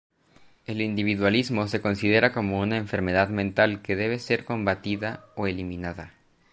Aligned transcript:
El 0.65 0.81
individualismo 0.81 1.67
se 1.67 1.79
considera 1.79 2.33
como 2.33 2.59
una 2.59 2.77
enfermedad 2.77 3.27
mental 3.29 3.83
que 3.83 3.95
debe 3.95 4.17
ser 4.17 4.45
combatida 4.45 5.23
o 5.35 5.45
eliminada. 5.45 6.15